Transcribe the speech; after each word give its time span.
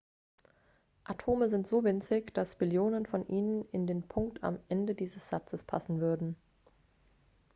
atome 1.03 1.47
sind 1.51 1.67
so 1.67 1.83
winzig 1.83 2.33
dass 2.33 2.55
billionen 2.55 3.05
von 3.05 3.27
ihnen 3.27 3.69
in 3.69 3.85
den 3.85 4.01
punkt 4.01 4.43
am 4.43 4.57
ende 4.67 4.95
dieses 4.95 5.29
satzes 5.29 5.63
passen 5.63 5.99
würden 5.99 6.35